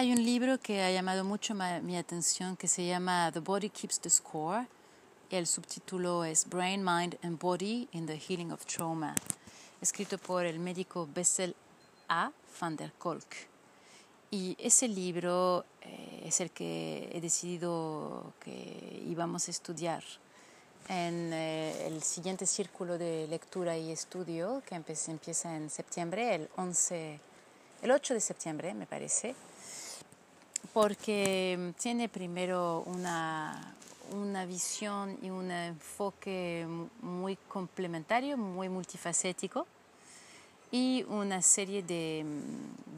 [0.00, 4.00] Hay un libro que ha llamado mucho mi atención que se llama The Body Keeps
[4.00, 4.66] the Score.
[5.28, 9.14] El subtítulo es Brain, Mind and Body in the Healing of Trauma,
[9.82, 11.54] escrito por el médico Bessel
[12.08, 12.32] A.
[12.58, 13.26] van der Kolk.
[14.30, 20.02] Y ese libro eh, es el que he decidido que íbamos a estudiar
[20.88, 27.20] en eh, el siguiente círculo de lectura y estudio que empieza en septiembre, el 11,
[27.82, 29.34] el 8 de septiembre me parece,
[30.72, 33.74] porque tiene primero una,
[34.12, 36.66] una visión y un enfoque
[37.02, 39.66] muy complementario, muy multifacético
[40.70, 42.24] y una serie de,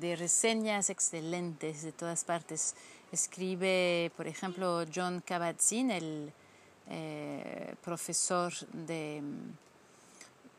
[0.00, 2.74] de, reseñas excelentes de todas partes.
[3.12, 6.32] Escribe, por ejemplo, John Kabat-Zinn, el
[6.88, 9.22] eh, profesor de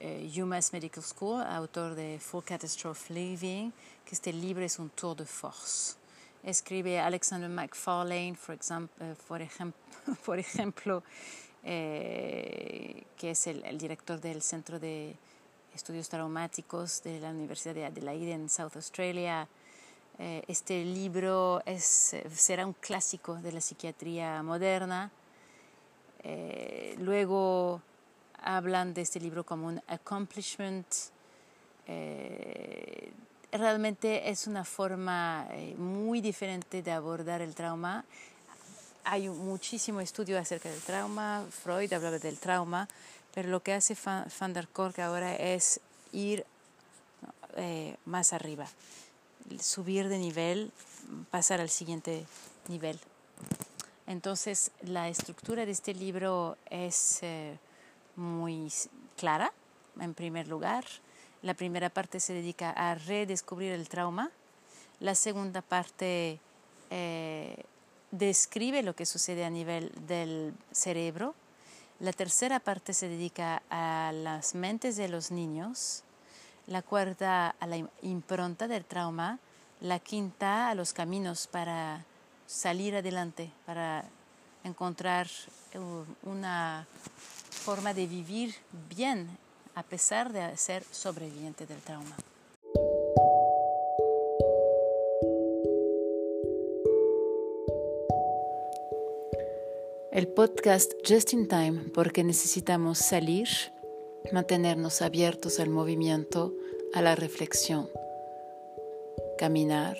[0.00, 3.70] eh, UMass Medical School, autor de Full Catastrophe Living,
[4.04, 5.96] que este libro es un tour de force.
[6.44, 9.14] Escribe Alexander McFarlane, por, eh,
[10.26, 11.02] por ejemplo,
[11.62, 15.16] que es el, director del Centro de
[15.74, 19.48] estudios traumáticos de la Universidad de Adelaide en South Australia.
[20.18, 25.10] Eh, este libro es, será un clásico de la psiquiatría moderna.
[26.22, 27.80] Eh, luego
[28.42, 30.86] hablan de este libro como un accomplishment.
[33.54, 35.46] Eh, realmente es una forma
[35.78, 38.04] muy diferente de abordar el trauma.
[39.04, 41.44] Hay muchísimo estudio acerca del trauma.
[41.50, 42.88] Freud hablaba del trauma,
[43.32, 46.44] pero lo que hace Van der Kolk ahora es ir
[47.56, 48.66] eh, más arriba,
[49.60, 50.72] subir de nivel,
[51.30, 52.26] pasar al siguiente
[52.66, 52.98] nivel.
[54.08, 57.56] Entonces, la estructura de este libro es eh,
[58.16, 58.72] muy
[59.16, 59.52] clara,
[60.00, 60.84] en primer lugar.
[61.44, 64.32] La primera parte se dedica a redescubrir el trauma.
[64.98, 66.40] La segunda parte
[66.90, 67.64] eh,
[68.10, 71.36] describe lo que sucede a nivel del cerebro
[72.00, 76.02] la tercera parte se dedica a las mentes de los niños,
[76.66, 79.38] la cuarta a la impronta del trauma,
[79.80, 82.04] la quinta a los caminos para
[82.46, 84.04] salir adelante, para
[84.64, 85.28] encontrar
[86.24, 86.86] una
[87.50, 88.54] forma de vivir
[88.88, 89.38] bien
[89.74, 92.16] a pesar de ser sobreviviente del trauma.
[100.12, 103.48] El podcast Just in Time porque necesitamos salir,
[104.32, 106.54] mantenernos abiertos al movimiento,
[106.92, 107.90] a la reflexión,
[109.38, 109.96] caminar,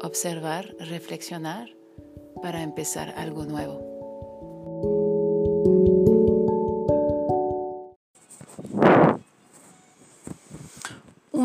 [0.00, 1.68] observar, reflexionar
[2.42, 3.92] para empezar algo nuevo.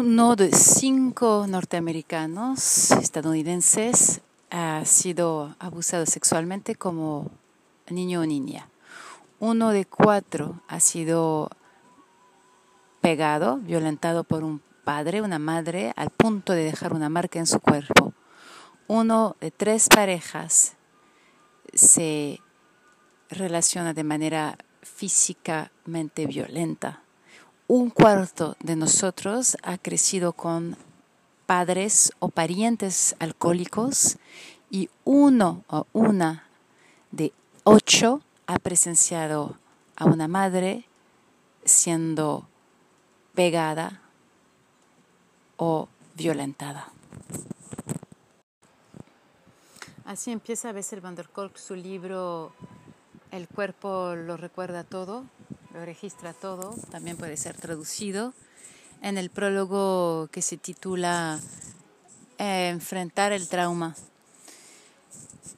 [0.09, 7.29] Uno de cinco norteamericanos estadounidenses ha sido abusado sexualmente como
[7.89, 8.69] niño o niña.
[9.41, 11.49] Uno de cuatro ha sido
[13.01, 17.59] pegado, violentado por un padre, una madre, al punto de dejar una marca en su
[17.59, 18.13] cuerpo.
[18.87, 20.77] Uno de tres parejas
[21.73, 22.39] se
[23.29, 27.01] relaciona de manera físicamente violenta.
[27.69, 30.77] Un cuarto de nosotros ha crecido con
[31.45, 34.17] padres o parientes alcohólicos
[34.71, 36.47] y uno o una
[37.11, 37.33] de
[37.65, 39.57] 8 ha presenciado
[39.97, 40.85] a una madre
[41.65, 42.47] siendo
[43.35, 43.99] pegada
[45.57, 46.87] o violentada.
[50.05, 52.53] Así empieza Bessel van der Kolk su libro
[53.29, 55.25] El cuerpo lo recuerda todo,
[55.73, 58.33] lo registra todo, también puede ser traducido.
[59.01, 61.39] En el prólogo que se titula
[62.37, 63.95] eh, Enfrentar el trauma.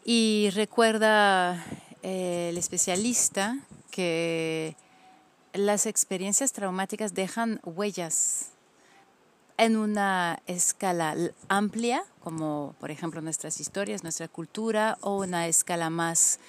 [0.04, 1.64] Y recuerda
[2.02, 3.58] el especialista
[3.92, 4.76] que
[5.54, 8.50] las experiencias traumáticas dejan huellas
[9.58, 11.16] en una escala
[11.50, 16.40] amplia, como por ejemplo nuestras historias, nuestra cultura, o una escala más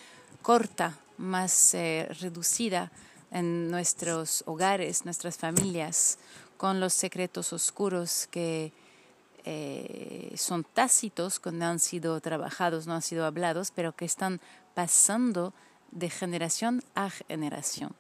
[0.42, 2.90] corta, más eh, reducida
[3.30, 6.18] en nuestros hogares, nuestras familias,
[6.56, 8.72] con los secretos oscuros que
[9.44, 14.40] eh, son tácitos, que no han sido trabajados, no han sido hablados, pero que están
[14.74, 15.54] pasando
[15.90, 17.94] de generación a generación,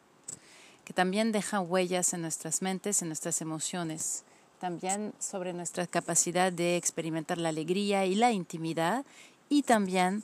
[0.84, 4.24] que también dejan huellas en nuestras mentes, en nuestras emociones,
[4.60, 9.04] también sobre nuestra capacidad de experimentar la alegría y la intimidad,
[9.48, 10.22] y también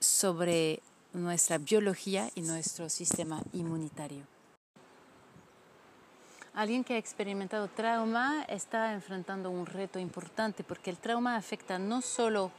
[0.00, 0.80] sobre
[1.14, 4.22] nuestra biología y nuestro sistema inmunitario.
[6.54, 12.00] Alguien que ha experimentado trauma está enfrentando un reto importante porque el trauma afecta no
[12.00, 12.52] solo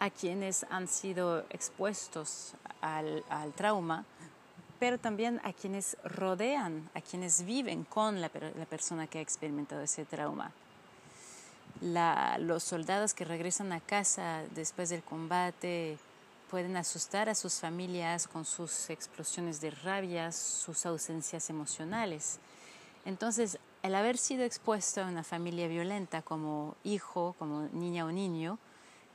[0.00, 3.22] a quienes han sido expuestos al,
[3.54, 4.04] trauma,
[4.80, 10.04] pero también a quienes rodean, a quienes viven con la, persona que ha experimentado ese
[10.04, 10.52] trauma.
[11.80, 15.98] los soldados que regresan a casa después del combate
[16.50, 22.38] pueden asustar a sus familias con sus explosiones de rabia, sus ausencias emocionales.
[23.04, 28.58] Entonces, el haber sido expuesto a una familia violenta como hijo, como niña o niño,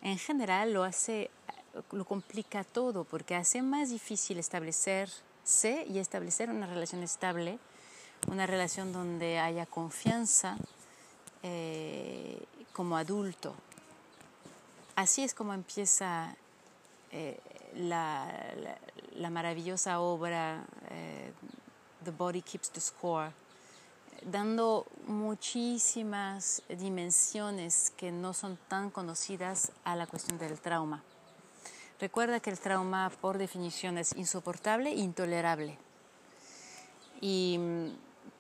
[0.02, 1.30] en general lo hace,
[1.92, 7.60] lo complica todo porque hace más difícil establecerse y establecer una relación estable,
[8.28, 10.58] una relación donde haya confianza
[11.42, 12.42] eh,
[12.74, 13.54] como adulto.
[14.96, 16.36] Así es como empieza
[17.14, 17.40] eh,
[17.76, 18.28] la,
[19.16, 21.32] la, maravillosa obra eh,
[22.04, 23.32] The Body Keeps the Score,
[24.26, 31.04] dando muchísimas dimensiones que no son tan conocidas a la cuestión del trauma.
[32.00, 35.78] Recuerda que el trauma por definición es insoportable e intolerable.
[37.22, 37.88] Y mm,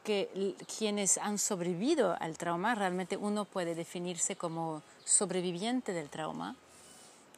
[0.03, 6.55] que quienes han sobrevivido al trauma, realmente uno puede definirse como sobreviviente del trauma,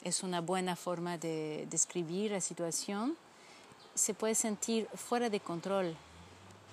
[0.06, 3.18] es una buena forma de describir la situación,
[3.96, 5.96] se puede sentir fuera de control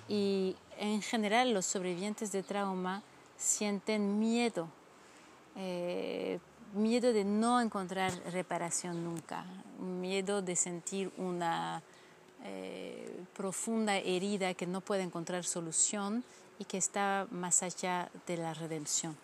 [0.06, 3.02] y en general los sobrevivientes de trauma
[3.38, 4.68] sienten miedo,
[5.56, 6.38] eh,
[6.74, 9.46] miedo de no encontrar reparación nunca,
[9.78, 11.82] miedo de sentir una
[12.44, 16.22] eh, profunda herida que no puede encontrar solución
[16.58, 19.16] y que está más allá de la redención.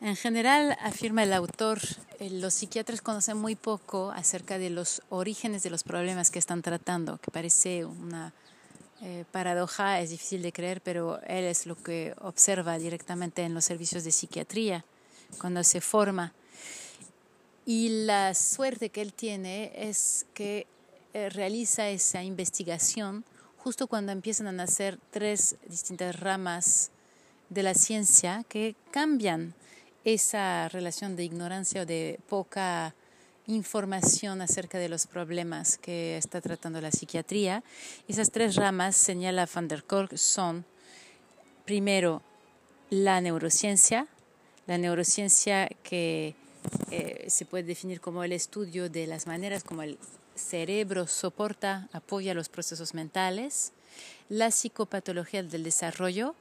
[0.00, 1.80] En general, afirma el autor,
[2.20, 6.62] eh, los psiquiatras conocen muy poco acerca de los orígenes de los problemas que están
[6.62, 8.32] tratando, que parece una
[9.02, 13.64] eh, paradoja, es difícil de creer, pero él es lo que observa directamente en los
[13.64, 14.84] servicios de psiquiatría
[15.40, 16.32] cuando se forma.
[17.66, 20.68] Y la suerte que él tiene es que
[21.12, 23.24] eh, realiza esa investigación
[23.56, 26.92] justo cuando empiezan a nacer tres distintas ramas
[27.50, 29.54] de la ciencia que cambian
[30.14, 32.94] esa relación de ignorancia o de poca
[33.46, 37.62] información acerca de los problemas que está tratando la psiquiatría.
[38.06, 40.64] Esas tres ramas, señala Van der Kolk, son
[41.64, 42.22] primero
[42.90, 44.06] la neurociencia,
[44.66, 46.34] la neurociencia que
[46.90, 49.98] eh, se puede definir como el estudio de las maneras como el
[50.34, 53.72] cerebro soporta, apoya los procesos mentales,
[54.28, 56.34] la psicopatología del desarrollo,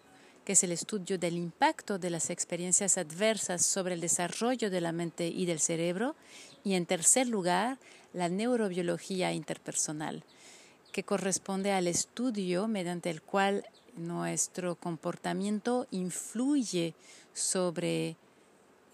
[0.48, 4.94] que es el estudio del impacto de las experiencias adversas sobre el desarrollo de la
[4.94, 6.16] mente y del cerebro.
[6.64, 7.78] Y en tercer lugar,
[8.14, 10.24] la neurobiología interpersonal,
[10.94, 13.66] que corresponde al estudio mediante el cual
[13.98, 16.94] nuestro comportamiento influye
[17.34, 18.16] sobre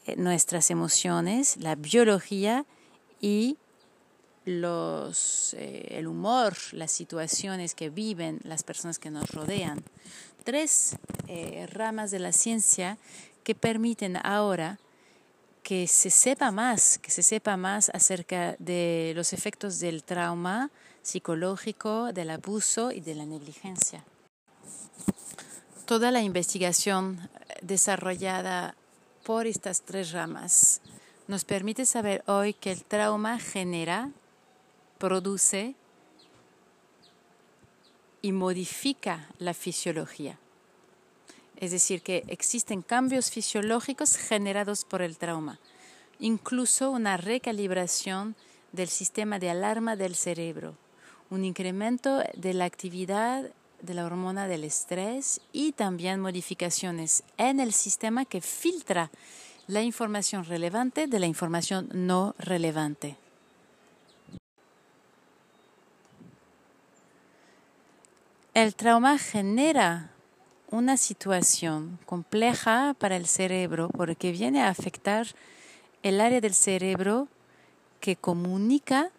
[0.08, 2.66] eh, nuestras emociones, la biología
[3.22, 3.58] y
[4.46, 9.84] los, eh, el humor, las situaciones que viven las personas que nos rodean
[10.44, 10.98] tres
[11.28, 12.98] eh, ramas de la ciencia
[13.44, 14.80] que permiten ahora
[15.64, 20.70] que se sepa más, que se sepa más acerca de los efectos del trauma
[21.02, 24.04] psicológico, del abuso y de la negligencia.
[25.86, 27.30] Toda la investigación
[27.62, 28.76] desarrollada
[29.24, 30.82] por estas tres ramas
[31.28, 34.10] nos permite saber hoy que el trauma genera,
[35.04, 35.76] produce
[38.22, 40.40] y modifica la fisiología.
[41.58, 45.60] Es decir, que existen cambios fisiológicos generados por el trauma,
[46.22, 48.38] incluso una recalibración
[48.72, 50.78] del sistema de alarma del cerebro,
[51.30, 57.74] un incremento de la actividad de la hormona del estrés y también modificaciones en el
[57.74, 59.12] sistema que filtra
[59.68, 63.18] la información relevante de la información no relevante.
[68.54, 70.12] El trauma genera
[70.70, 75.26] una situación compleja para el cerebro porque viene a afectar
[76.04, 77.28] el área del cerebro
[78.00, 79.10] que comunica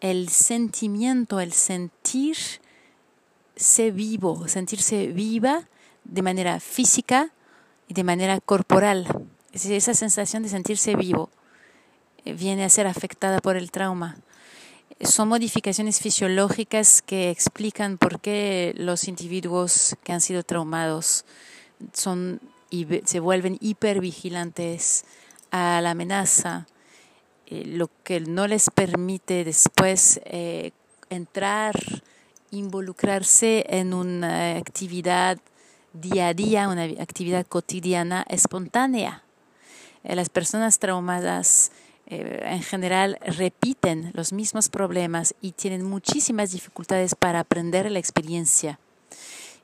[0.00, 2.60] el sentimiento, el sentirse
[3.92, 5.68] vivo, sentirse viva
[6.02, 7.30] de manera física
[7.86, 9.06] y de manera corporal.
[9.52, 11.30] Esa sensación de sentirse vivo
[12.24, 14.16] eh, viene a ser afectada por el trauma
[15.00, 21.24] son modificaciones fisiológicas que explican por qué los individuos que han sido traumados
[21.92, 22.40] son,
[23.04, 25.04] se vuelven hipervigilantes
[25.50, 26.66] a la amenaza,
[27.46, 30.72] eh, lo que no les permite después eh,
[31.10, 31.74] entrar,
[32.50, 35.38] involucrarse en una actividad
[35.92, 39.22] día a día, una actividad cotidiana espontánea.
[40.04, 41.70] eh, las personas traumadas
[42.10, 48.78] eh, en general repiten los mismos problemas y tienen muchísimas dificultades para aprender la experiencia.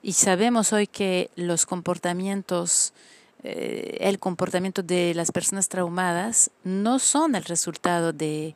[0.02, 2.92] Y sabemos hoy que los comportamientos,
[3.44, 8.54] eh, el comportamiento de las personas traumadas no son el resultado de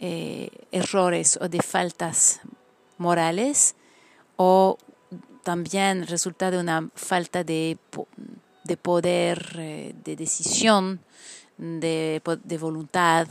[0.00, 2.40] eh, errores o de faltas
[2.98, 3.76] morales
[4.34, 4.78] o
[5.44, 7.78] también resultado de una falta de,
[8.64, 11.00] de poder, de decisión
[11.58, 13.26] de, de voluntad.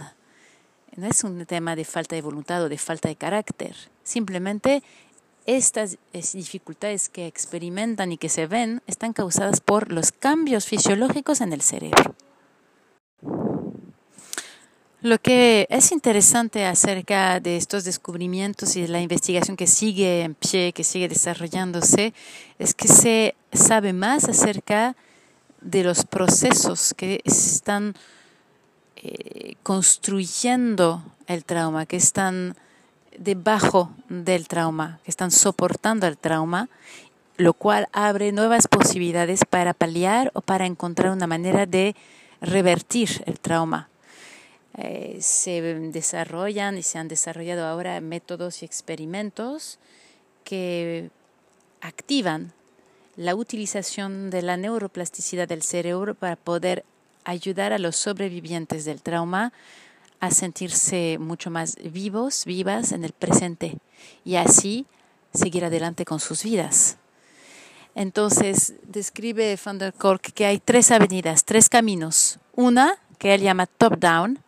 [0.95, 3.75] No es un tema de falta de voluntad o de falta de carácter.
[4.03, 4.81] Simplemente
[5.45, 5.97] estas
[6.33, 11.61] dificultades que experimentan y que se ven están causadas por los cambios fisiológicos en el
[11.61, 12.15] cerebro.
[15.01, 20.33] Lo que es interesante acerca de estos descubrimientos y de la investigación que sigue en
[20.33, 22.15] pie, que sigue desarrollándose,
[22.57, 25.14] es que se sabe más acerca de
[25.71, 27.95] los procesos que están
[28.95, 32.55] eh, construyendo el trauma, que están
[33.17, 36.69] debajo del trauma, que están soportando el trauma,
[37.37, 41.95] lo cual abre nuevas posibilidades para paliar o para encontrar una manera de
[42.41, 43.89] revertir el trauma.
[44.77, 49.79] Eh, se desarrollan y se han desarrollado ahora métodos y experimentos
[50.43, 51.09] que
[51.81, 52.53] activan
[53.15, 56.85] la utilización de la neuroplasticidad del cerebro para poder
[57.23, 59.53] ayudar a los sobrevivientes del trauma
[60.19, 63.77] a sentirse mucho más vivos, vivas en el presente
[64.23, 64.85] y así
[65.33, 66.97] seguir adelante con sus vidas.
[67.95, 72.39] Entonces, describe Van der Kolk que hay tres avenidas, tres caminos.
[72.53, 74.39] Una que él llama top-down,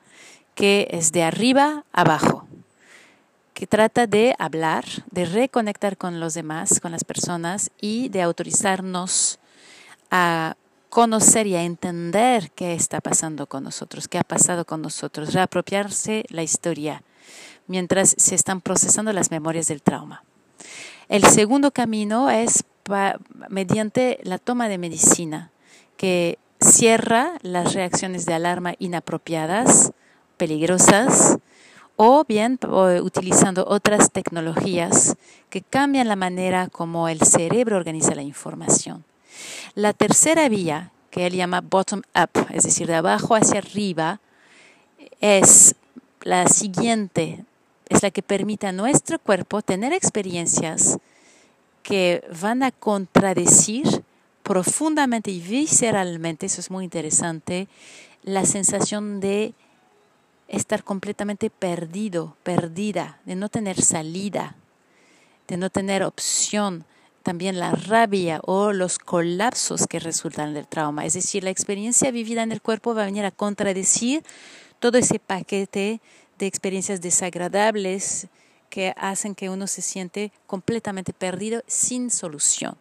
[0.55, 2.46] que es de arriba abajo,
[3.57, 9.39] que trata de hablar, de reconectar con los demás, con las personas y de autorizarnos
[10.11, 10.55] a
[10.91, 16.23] conocer y a entender qué está pasando con nosotros, qué ha pasado con nosotros, reapropiarse
[16.29, 17.01] la historia
[17.65, 20.23] mientras se están procesando las memorias del trauma.
[21.09, 22.63] El segundo camino es
[23.49, 25.49] mediante la toma de medicina,
[25.97, 29.93] que cierra las reacciones de alarma inapropiadas,
[30.37, 31.39] peligrosas,
[31.97, 32.59] o bien
[33.01, 35.17] utilizando otras tecnologías
[35.49, 39.03] que cambian la manera como el cerebro organiza la información.
[39.73, 44.21] La tercera vía, que él llama bottom up, es decir, de abajo hacia arriba,
[45.21, 45.75] es
[46.21, 47.43] la siguiente,
[47.89, 50.99] es la que permite a nuestro cuerpo tener experiencias
[51.81, 54.03] que van a contradecir
[54.43, 57.67] profundamente y visceralmente, eso es muy interesante,
[58.23, 59.53] la sensación de
[60.47, 64.55] estar completamente perdido, perdida, de no tener salida,
[65.47, 66.85] de no tener opción,
[67.23, 71.05] también la rabia o los colapsos que resultan del trauma.
[71.05, 74.23] Es decir, la experiencia vivida en el cuerpo va a venir a contradecir
[74.79, 75.99] todo ese paquete
[76.37, 78.27] de experiencias desagradables
[78.69, 82.77] que hacen que uno se siente completamente perdido sin solución.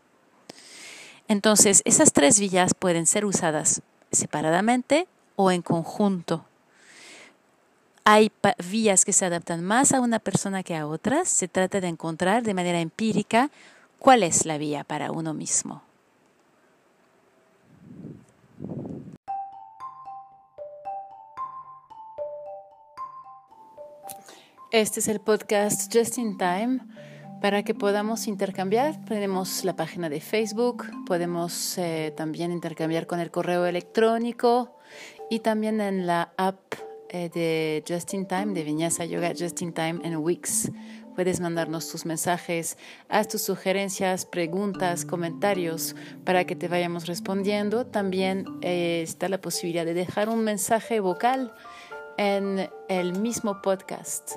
[1.29, 3.83] Entonces, esas tres vías pueden ser usadas
[4.13, 6.45] separadamente o en conjunto.
[8.09, 8.31] Hay
[8.71, 11.29] vías que se adaptan más a una persona que a otras.
[11.29, 13.51] Se trata de encontrar de manera empírica
[13.99, 15.83] ¿Cuál es la vía para uno mismo?
[24.71, 26.79] Este es el podcast Just in Time
[27.41, 29.05] para que podamos intercambiar.
[29.07, 34.77] Tenemos la página de Facebook, podemos eh, también intercambiar con el correo electrónico
[35.31, 39.73] y también en la app eh, de Just in Time, de Viñasa Yoga Just in
[39.73, 40.71] Time en Wix.
[41.15, 42.77] Puedes mandarnos tus mensajes,
[43.09, 47.87] haz tus sugerencias, preguntas, comentarios para que te vayamos respondiendo.
[47.87, 51.55] También eh, está la posibilidad de dejar un mensaje vocal
[52.19, 54.33] en el mismo podcast.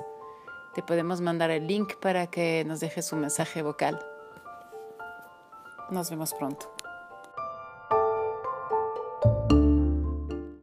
[0.74, 3.98] Te podemos mandar el link para que nos dejes un mensaje vocal.
[5.90, 6.79] Nos vemos pronto.